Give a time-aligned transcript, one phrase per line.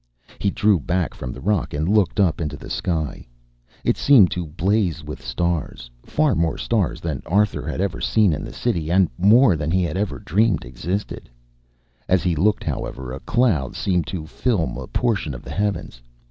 [0.39, 3.27] He drew back from the rock and looked up into the sky.
[3.83, 8.43] It seemed to blaze with stars, far more stars than Arthur had ever seen in
[8.43, 11.29] the city, and more than he had dreamed existed.
[12.09, 16.01] As he looked, however, a cloud seemed to film a portion of the heavens.